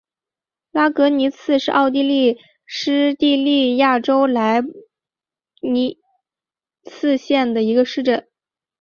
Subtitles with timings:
[0.71, 4.69] 拉格尼茨是奥地利施蒂利亚州莱布
[5.61, 5.99] 尼
[6.85, 8.27] 茨县的一个市镇。